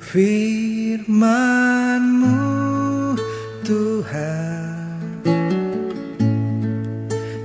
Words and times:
Firmanmu 0.00 1.12
Tuhan. 3.64 5.10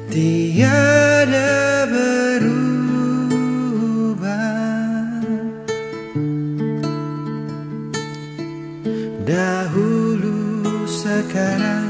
Tiada 0.08 1.84
berubah. 1.92 2.80
Dahulu 9.28 10.88
sekarang 10.88 11.90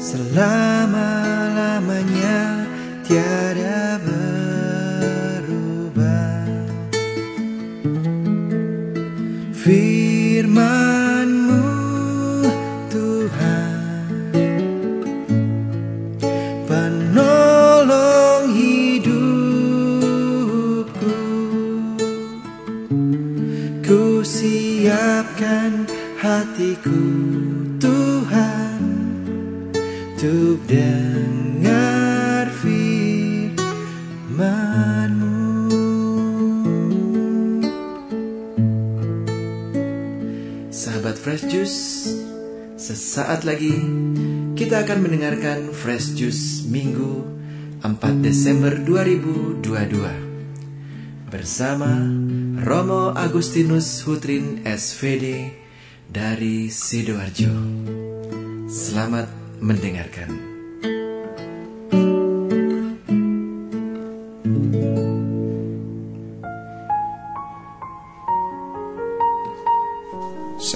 Selama-lamanya 0.00 2.64
tiada 3.06 3.79
Fresh 41.20 41.52
Juice, 41.52 42.16
sesaat 42.80 43.44
lagi 43.44 43.76
kita 44.56 44.88
akan 44.88 45.04
mendengarkan 45.04 45.68
Fresh 45.68 46.16
Juice 46.16 46.64
Minggu 46.64 47.28
4 47.84 48.24
Desember 48.24 48.72
2022 48.72 51.28
bersama 51.28 51.92
Romo 52.64 53.12
Agustinus 53.12 54.00
Hutrin 54.08 54.64
SVD 54.64 55.52
dari 56.08 56.72
Sidoarjo. 56.72 57.52
Selamat 58.72 59.28
mendengarkan. 59.60 60.49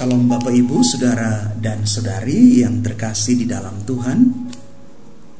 Salam 0.05 0.29
Bapak 0.29 0.53
Ibu, 0.53 0.85
Saudara 0.85 1.49
dan 1.57 1.81
Saudari 1.89 2.61
yang 2.61 2.85
terkasih 2.85 3.41
di 3.41 3.49
dalam 3.49 3.81
Tuhan. 3.89 4.53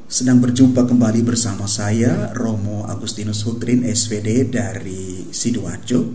Sedang 0.10 0.42
berjumpa 0.42 0.90
kembali 0.90 1.22
bersama 1.22 1.70
saya 1.70 2.34
Romo 2.34 2.82
Agustinus 2.90 3.46
Hutrin 3.46 3.86
SVD 3.86 4.50
dari 4.50 5.30
Sidoarjo. 5.30 6.10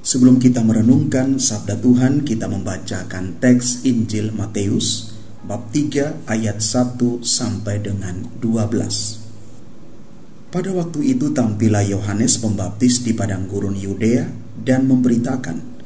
Sebelum 0.00 0.40
kita 0.40 0.64
merenungkan 0.64 1.36
sabda 1.36 1.76
Tuhan 1.76 2.24
kita 2.24 2.48
membacakan 2.48 3.36
teks 3.44 3.84
Injil 3.84 4.32
Matius 4.32 5.12
Bab 5.44 5.68
3 5.68 6.32
ayat 6.32 6.64
1 6.64 6.96
sampai 7.20 7.84
dengan 7.84 8.24
12 8.40 10.48
Pada 10.48 10.70
waktu 10.72 11.12
itu 11.12 11.36
tampillah 11.36 11.84
Yohanes 11.84 12.40
Pembaptis 12.40 13.04
di 13.04 13.12
padang 13.12 13.44
gurun 13.44 13.76
Yudea 13.76 14.32
dan 14.56 14.88
memberitakan 14.88 15.76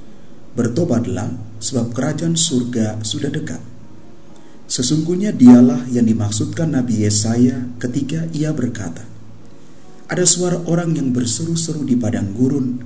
Bertobatlah, 0.55 1.35
sebab 1.65 1.97
kerajaan 1.97 2.37
surga 2.37 3.01
sudah 3.01 3.33
dekat. 3.33 3.65
Sesungguhnya 4.69 5.33
dialah 5.33 5.89
yang 5.89 6.05
dimaksudkan 6.05 6.77
Nabi 6.77 7.09
Yesaya 7.09 7.73
ketika 7.81 8.29
ia 8.37 8.53
berkata, 8.53 9.09
Ada 10.13 10.29
suara 10.29 10.61
orang 10.69 10.93
yang 10.93 11.17
berseru-seru 11.17 11.89
di 11.89 11.97
padang 11.97 12.37
gurun, 12.37 12.85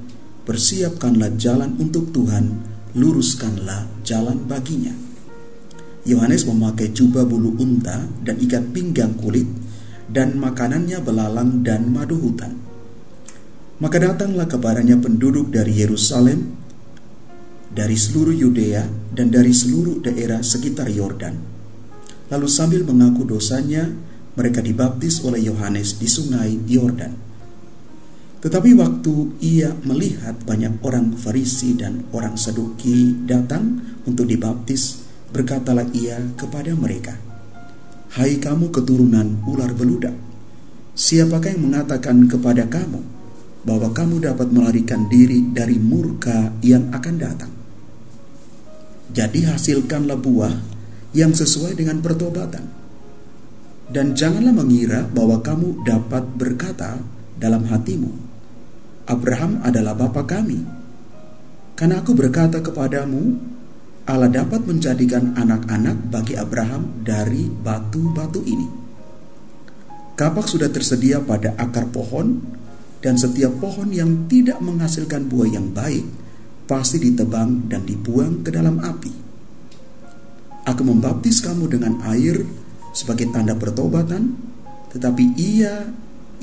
Persiapkanlah 0.48 1.36
jalan 1.36 1.76
untuk 1.76 2.08
Tuhan, 2.08 2.56
luruskanlah 2.96 3.84
jalan 4.00 4.48
baginya. 4.48 4.96
Yohanes 6.08 6.48
memakai 6.48 6.88
jubah 6.88 7.28
bulu 7.28 7.52
unta 7.60 8.08
dan 8.24 8.40
ikat 8.40 8.72
pinggang 8.72 9.12
kulit, 9.20 9.44
dan 10.08 10.40
makanannya 10.40 11.04
belalang 11.04 11.60
dan 11.60 11.92
madu 11.92 12.16
hutan. 12.16 12.56
Maka 13.78 14.00
datanglah 14.00 14.48
kepadanya 14.48 14.96
penduduk 14.96 15.52
dari 15.52 15.84
Yerusalem, 15.84 16.57
dari 17.68 17.94
seluruh 17.94 18.32
Yudea 18.32 18.88
dan 19.12 19.28
dari 19.28 19.52
seluruh 19.52 20.00
daerah 20.00 20.40
sekitar 20.40 20.88
Yordan. 20.88 21.36
Lalu 22.28 22.48
sambil 22.48 22.84
mengaku 22.84 23.24
dosanya, 23.24 23.88
mereka 24.36 24.62
dibaptis 24.62 25.24
oleh 25.24 25.42
Yohanes 25.44 25.96
di 25.96 26.08
sungai 26.08 26.56
Yordan. 26.68 27.28
Tetapi 28.38 28.70
waktu 28.78 29.14
ia 29.42 29.74
melihat 29.82 30.38
banyak 30.46 30.78
orang 30.86 31.10
Farisi 31.18 31.74
dan 31.74 32.06
orang 32.14 32.38
Saduki 32.38 33.26
datang 33.26 33.82
untuk 34.06 34.30
dibaptis, 34.30 35.02
berkatalah 35.34 35.90
ia 35.90 36.22
kepada 36.38 36.70
mereka, 36.78 37.18
Hai 38.14 38.38
kamu 38.38 38.70
keturunan 38.70 39.42
ular 39.42 39.74
beludak, 39.74 40.14
siapakah 40.94 41.50
yang 41.50 41.66
mengatakan 41.66 42.30
kepada 42.30 42.70
kamu 42.70 43.02
bahwa 43.66 43.90
kamu 43.90 44.22
dapat 44.22 44.48
melarikan 44.54 45.10
diri 45.10 45.42
dari 45.50 45.76
murka 45.82 46.54
yang 46.62 46.94
akan 46.94 47.16
datang? 47.18 47.57
Jadi 49.08 49.48
hasilkanlah 49.48 50.20
buah 50.20 50.54
yang 51.16 51.32
sesuai 51.32 51.76
dengan 51.78 52.04
pertobatan. 52.04 52.64
Dan 53.88 54.12
janganlah 54.12 54.52
mengira 54.52 55.00
bahwa 55.08 55.40
kamu 55.40 55.80
dapat 55.80 56.28
berkata 56.36 57.00
dalam 57.40 57.64
hatimu, 57.64 58.12
Abraham 59.08 59.64
adalah 59.64 59.96
bapa 59.96 60.28
kami. 60.28 60.60
Karena 61.72 62.04
aku 62.04 62.12
berkata 62.12 62.60
kepadamu, 62.60 63.40
Allah 64.04 64.28
dapat 64.28 64.68
menjadikan 64.68 65.32
anak-anak 65.32 66.12
bagi 66.12 66.36
Abraham 66.36 67.00
dari 67.00 67.48
batu-batu 67.48 68.44
ini. 68.44 68.68
Kapak 70.18 70.44
sudah 70.44 70.68
tersedia 70.68 71.24
pada 71.24 71.56
akar 71.56 71.88
pohon, 71.88 72.44
dan 72.98 73.14
setiap 73.14 73.56
pohon 73.62 73.94
yang 73.94 74.26
tidak 74.26 74.58
menghasilkan 74.58 75.30
buah 75.30 75.48
yang 75.48 75.70
baik 75.70 76.17
pasti 76.68 77.00
ditebang 77.00 77.66
dan 77.66 77.88
dibuang 77.88 78.44
ke 78.44 78.52
dalam 78.52 78.78
api. 78.78 79.12
Aku 80.68 80.84
membaptis 80.84 81.40
kamu 81.40 81.64
dengan 81.72 82.04
air 82.04 82.44
sebagai 82.92 83.32
tanda 83.32 83.56
pertobatan, 83.56 84.36
tetapi 84.92 85.32
ia 85.40 85.88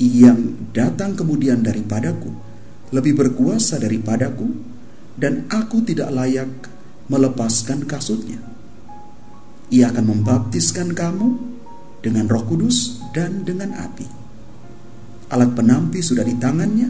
yang 0.02 0.70
datang 0.74 1.14
kemudian 1.14 1.62
daripadaku 1.62 2.46
lebih 2.94 3.18
berkuasa 3.18 3.82
daripadaku, 3.82 4.46
dan 5.16 5.48
aku 5.50 5.82
tidak 5.82 6.12
layak 6.12 6.50
melepaskan 7.10 7.82
kasutnya. 7.86 8.38
Ia 9.72 9.90
akan 9.90 10.04
membaptiskan 10.06 10.94
kamu 10.94 11.28
dengan 12.04 12.30
roh 12.30 12.46
kudus 12.46 13.02
dan 13.10 13.42
dengan 13.42 13.74
api. 13.74 14.06
Alat 15.34 15.58
penampi 15.58 15.98
sudah 15.98 16.22
di 16.22 16.38
tangannya, 16.38 16.88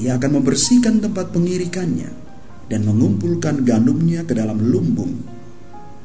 ia 0.00 0.16
akan 0.16 0.40
membersihkan 0.40 1.04
tempat 1.04 1.36
pengirikannya 1.36 2.25
dan 2.66 2.86
mengumpulkan 2.86 3.62
gandumnya 3.62 4.26
ke 4.26 4.34
dalam 4.34 4.58
lumbung. 4.58 5.22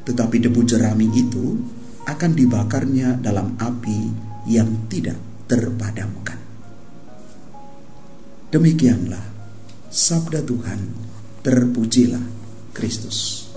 Tetapi 0.02 0.36
debu 0.42 0.60
jerami 0.66 1.06
itu 1.14 1.58
akan 2.06 2.30
dibakarnya 2.34 3.18
dalam 3.22 3.54
api 3.58 4.00
yang 4.50 4.90
tidak 4.90 5.18
terpadamkan. 5.46 6.38
Demikianlah 8.52 9.22
sabda 9.88 10.42
Tuhan, 10.44 10.80
terpujilah 11.40 12.24
Kristus. 12.74 13.48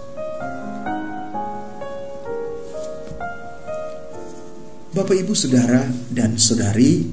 Bapak, 4.95 5.11
ibu, 5.19 5.35
saudara, 5.35 5.83
dan 6.07 6.39
saudari 6.39 7.03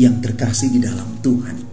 yang 0.00 0.24
terkasih 0.24 0.72
di 0.72 0.80
dalam 0.80 1.20
Tuhan, 1.20 1.71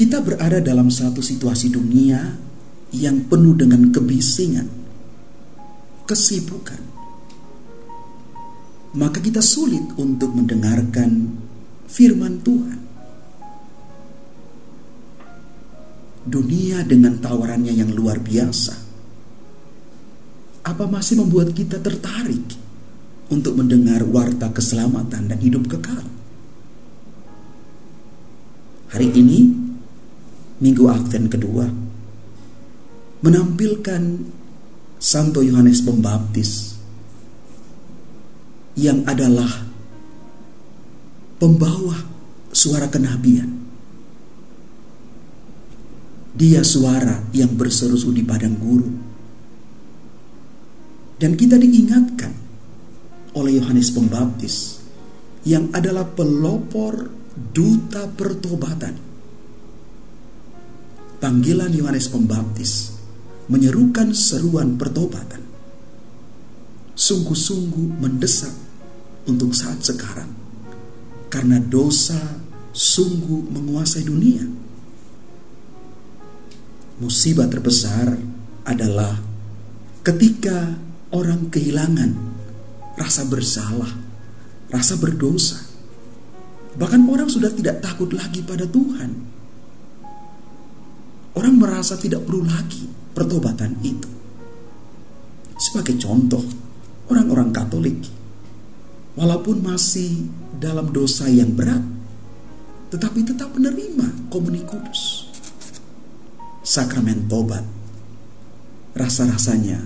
kita 0.00 0.24
berada 0.24 0.64
dalam 0.64 0.88
satu 0.88 1.20
situasi 1.20 1.68
dunia 1.68 2.24
yang 2.96 3.28
penuh 3.28 3.52
dengan 3.52 3.92
kebisingan, 3.92 4.64
kesibukan. 6.08 6.80
Maka 8.96 9.20
kita 9.20 9.44
sulit 9.44 9.84
untuk 10.00 10.32
mendengarkan 10.32 11.36
firman 11.84 12.40
Tuhan. 12.40 12.80
Dunia 16.24 16.80
dengan 16.88 17.20
tawarannya 17.20 17.76
yang 17.76 17.92
luar 17.92 18.24
biasa. 18.24 18.72
Apa 20.64 20.88
masih 20.88 21.20
membuat 21.20 21.52
kita 21.52 21.76
tertarik 21.76 22.56
untuk 23.28 23.52
mendengar 23.52 24.00
warta 24.08 24.48
keselamatan 24.48 25.28
dan 25.28 25.38
hidup 25.44 25.68
kekal? 25.68 26.08
hari 28.90 29.06
ini 29.14 29.69
Minggu 30.60 30.84
Advent 30.92 31.26
kedua 31.32 31.66
menampilkan 33.20 34.02
Santo 35.00 35.40
Yohanes 35.40 35.80
Pembaptis 35.84 36.76
yang 38.76 39.04
adalah 39.04 39.48
pembawa 41.40 41.96
suara 42.52 42.88
kenabian. 42.88 43.60
Dia 46.36 46.64
suara 46.64 47.28
yang 47.36 47.52
berseru 47.56 47.96
di 48.12 48.24
padang 48.24 48.56
gurun. 48.56 48.94
Dan 51.20 51.36
kita 51.36 51.60
diingatkan 51.60 52.32
oleh 53.36 53.60
Yohanes 53.60 53.92
Pembaptis 53.92 54.80
yang 55.44 55.68
adalah 55.76 56.08
pelopor 56.08 57.12
duta 57.52 58.08
pertobatan. 58.08 59.09
Panggilan 61.20 61.76
Yohanes 61.76 62.08
Pembaptis 62.08 62.96
menyerukan 63.52 64.16
seruan 64.16 64.80
pertobatan. 64.80 65.44
Sungguh-sungguh 66.96 68.00
mendesak 68.00 68.56
untuk 69.28 69.52
saat 69.52 69.84
sekarang 69.84 70.32
karena 71.28 71.60
dosa 71.60 72.40
sungguh 72.72 73.52
menguasai 73.52 74.08
dunia. 74.08 74.48
Musibah 77.04 77.52
terbesar 77.52 78.16
adalah 78.64 79.20
ketika 80.00 80.76
orang 81.12 81.52
kehilangan 81.52 82.16
rasa 82.96 83.28
bersalah, 83.28 83.92
rasa 84.72 84.96
berdosa. 84.96 85.68
Bahkan 86.80 87.00
orang 87.12 87.28
sudah 87.28 87.52
tidak 87.52 87.84
takut 87.84 88.08
lagi 88.16 88.40
pada 88.40 88.64
Tuhan. 88.64 89.39
Orang 91.34 91.62
merasa 91.62 91.94
tidak 91.94 92.26
perlu 92.26 92.42
lagi 92.42 92.86
pertobatan 93.14 93.78
itu. 93.86 94.10
Sebagai 95.60 95.94
contoh, 96.00 96.42
orang-orang 97.12 97.52
Katolik, 97.52 98.00
walaupun 99.14 99.60
masih 99.60 100.26
dalam 100.56 100.90
dosa 100.90 101.28
yang 101.28 101.52
berat, 101.52 101.82
tetapi 102.90 103.22
tetap 103.22 103.54
menerima 103.54 104.32
komuni 104.32 104.64
kudus. 104.66 105.30
Sakramen 106.64 107.30
tobat, 107.30 107.62
rasa-rasanya 108.96 109.78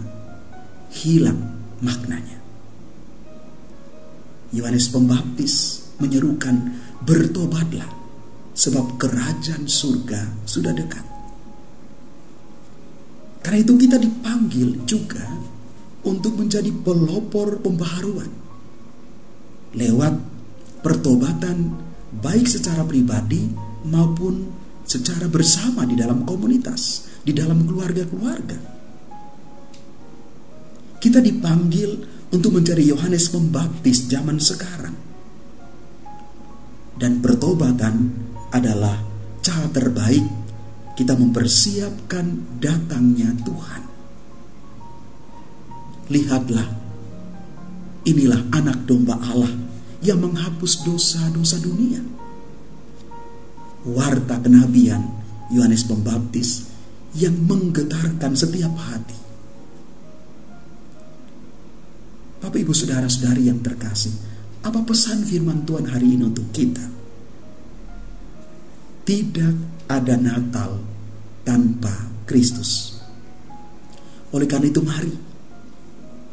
hilang 0.94 1.38
maknanya. 1.82 2.40
Yohanes 4.54 4.86
Pembaptis 4.88 5.82
menyerukan 5.98 6.78
bertobatlah 7.02 7.90
sebab 8.54 8.94
kerajaan 8.96 9.66
surga 9.66 10.46
sudah 10.46 10.70
dekat. 10.70 11.13
Karena 13.44 13.60
itu 13.60 13.76
kita 13.76 14.00
dipanggil 14.00 14.88
juga 14.88 15.28
untuk 16.08 16.40
menjadi 16.40 16.72
pelopor 16.72 17.60
pembaharuan 17.60 18.32
lewat 19.76 20.14
pertobatan 20.80 21.76
baik 22.24 22.48
secara 22.48 22.88
pribadi 22.88 23.52
maupun 23.84 24.48
secara 24.88 25.28
bersama 25.28 25.84
di 25.84 25.92
dalam 25.92 26.24
komunitas, 26.24 27.08
di 27.20 27.36
dalam 27.36 27.68
keluarga-keluarga. 27.68 28.72
Kita 31.00 31.20
dipanggil 31.20 31.90
untuk 32.32 32.56
menjadi 32.56 32.80
Yohanes 32.80 33.28
Pembaptis 33.28 34.08
zaman 34.08 34.40
sekarang. 34.40 34.96
Dan 36.94 37.20
pertobatan 37.20 38.08
adalah 38.54 39.02
cara 39.44 39.68
terbaik 39.68 40.43
kita 40.94 41.18
mempersiapkan 41.18 42.58
datangnya 42.62 43.34
Tuhan. 43.42 43.82
Lihatlah, 46.10 46.68
inilah 48.06 48.42
anak 48.54 48.86
domba 48.86 49.18
Allah 49.18 49.50
yang 50.04 50.22
menghapus 50.22 50.86
dosa-dosa 50.86 51.58
dunia. 51.58 51.98
Warta 53.84 54.40
kenabian 54.40 55.02
Yohanes 55.50 55.84
Pembaptis 55.84 56.70
yang 57.18 57.34
menggetarkan 57.42 58.32
setiap 58.38 58.72
hati. 58.78 59.18
Bapak 62.40 62.60
ibu 62.60 62.76
saudara-saudari 62.76 63.48
yang 63.48 63.64
terkasih, 63.64 64.12
apa 64.62 64.80
pesan 64.84 65.24
firman 65.24 65.64
Tuhan 65.64 65.88
hari 65.88 66.16
ini 66.16 66.22
untuk 66.28 66.48
kita? 66.52 66.84
Tidak 69.04 69.73
ada 69.90 70.14
Natal 70.16 70.80
tanpa 71.44 71.92
Kristus. 72.24 73.00
Oleh 74.34 74.48
karena 74.50 74.72
itu 74.72 74.82
mari 74.82 75.14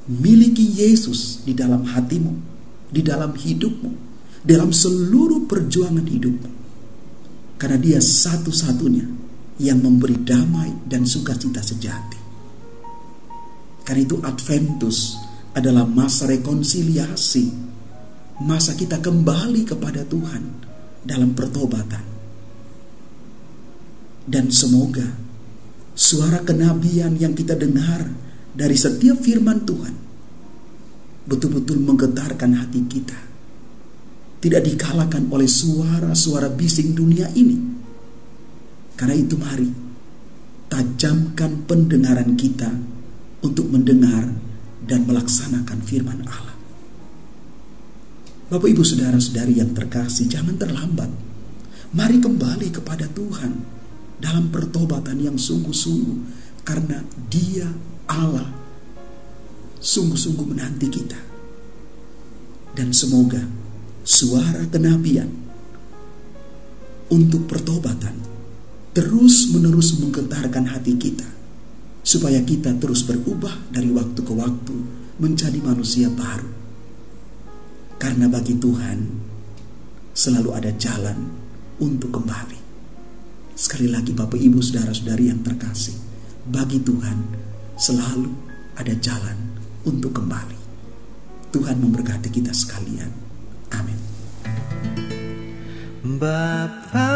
miliki 0.10 0.66
Yesus 0.82 1.46
di 1.46 1.54
dalam 1.54 1.86
hatimu 1.86 2.52
di 2.92 3.02
dalam 3.02 3.32
hidupmu, 3.32 3.92
dalam 4.44 4.76
seluruh 4.76 5.48
perjuangan 5.48 6.04
hidupmu. 6.04 6.52
Karena 7.56 7.80
dia 7.80 8.00
satu-satunya 8.04 9.08
yang 9.64 9.80
memberi 9.80 10.20
damai 10.20 10.76
dan 10.86 11.08
sukacita 11.08 11.64
sejati. 11.64 12.20
Karena 13.88 14.02
itu 14.04 14.20
Adventus 14.22 15.16
adalah 15.56 15.88
masa 15.88 16.28
rekonsiliasi, 16.28 17.46
masa 18.44 18.76
kita 18.76 19.00
kembali 19.00 19.64
kepada 19.64 20.04
Tuhan 20.04 20.44
dalam 21.02 21.32
pertobatan. 21.32 22.11
Dan 24.32 24.48
semoga 24.48 25.04
suara 25.92 26.40
kenabian 26.40 27.20
yang 27.20 27.36
kita 27.36 27.60
dengar 27.60 28.08
dari 28.56 28.80
setiap 28.80 29.20
firman 29.20 29.68
Tuhan 29.68 29.94
betul-betul 31.28 31.84
menggetarkan 31.84 32.56
hati 32.56 32.82
kita. 32.88 33.20
Tidak 34.42 34.64
dikalahkan 34.64 35.28
oleh 35.30 35.46
suara-suara 35.46 36.48
bising 36.48 36.96
dunia 36.96 37.28
ini. 37.36 37.60
Karena 38.96 39.20
itu 39.20 39.36
mari 39.36 39.70
tajamkan 40.72 41.68
pendengaran 41.68 42.34
kita 42.40 42.72
untuk 43.44 43.68
mendengar 43.68 44.32
dan 44.88 45.06
melaksanakan 45.06 45.80
firman 45.84 46.24
Allah. 46.26 46.58
Bapak 48.50 48.68
ibu 48.68 48.82
saudara-saudari 48.82 49.60
yang 49.60 49.76
terkasih 49.76 50.26
jangan 50.32 50.56
terlambat. 50.58 51.12
Mari 51.92 52.18
kembali 52.24 52.72
kepada 52.72 53.06
Tuhan 53.12 53.81
dalam 54.22 54.54
pertobatan 54.54 55.18
yang 55.18 55.36
sungguh-sungguh 55.36 56.18
karena 56.62 57.02
dia 57.28 57.66
Allah 58.06 58.48
sungguh-sungguh 59.82 60.46
menanti 60.46 60.88
kita. 60.88 61.20
Dan 62.72 62.96
semoga 62.96 63.42
suara 64.06 64.64
kenabian 64.70 65.28
untuk 67.12 67.50
pertobatan 67.50 68.16
terus-menerus 68.96 70.00
menggetarkan 70.00 70.72
hati 70.72 70.96
kita 70.96 71.28
supaya 72.02 72.40
kita 72.42 72.72
terus 72.80 73.04
berubah 73.04 73.52
dari 73.68 73.92
waktu 73.92 74.20
ke 74.24 74.34
waktu 74.34 74.76
menjadi 75.20 75.60
manusia 75.60 76.08
baru. 76.08 76.48
Karena 78.00 78.32
bagi 78.32 78.58
Tuhan 78.58 78.98
selalu 80.16 80.50
ada 80.56 80.72
jalan 80.74 81.18
untuk 81.78 82.16
kembali. 82.16 82.61
Sekali 83.54 83.92
lagi 83.92 84.16
Bapak 84.16 84.40
Ibu 84.40 84.60
Saudara-saudari 84.64 85.30
yang 85.30 85.44
terkasih, 85.44 85.96
bagi 86.48 86.82
Tuhan 86.82 87.18
selalu 87.78 88.32
ada 88.80 88.94
jalan 88.98 89.38
untuk 89.86 90.16
kembali. 90.16 90.60
Tuhan 91.52 91.78
memberkati 91.84 92.32
kita 92.32 92.56
sekalian. 92.56 93.12
Amin. 93.76 94.00
Bapa 96.02 97.14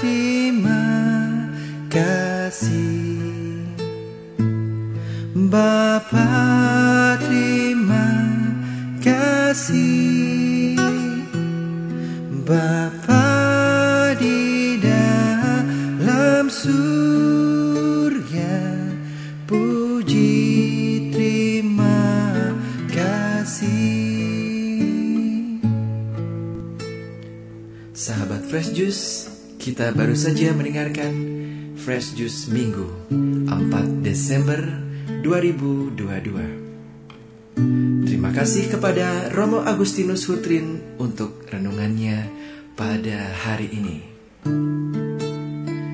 terima 0.00 0.80
kasih 1.92 3.68
Bapa 5.36 6.30
terima 7.20 8.08
kasih 9.04 10.80
Bapa 12.48 13.03
surga 16.54 18.54
puji 19.50 20.54
Sahabat 27.94 28.42
Fresh 28.50 28.74
Juice, 28.76 29.30
kita 29.56 29.96
baru 29.96 30.12
saja 30.18 30.52
mendengarkan 30.52 31.14
Fresh 31.78 32.18
Juice 32.18 32.50
Minggu 32.52 32.84
4 33.08 34.04
Desember 34.04 34.60
2022. 35.24 35.96
Terima 38.04 38.28
kasih 38.34 38.68
kepada 38.68 39.32
Romo 39.32 39.64
Agustinus 39.64 40.28
Hutrin 40.28 40.84
untuk 41.00 41.48
renungannya 41.48 42.28
pada 42.76 43.32
hari 43.46 43.72
ini. 43.72 44.04